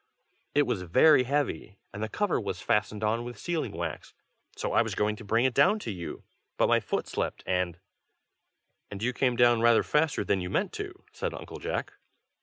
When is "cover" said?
2.09-2.41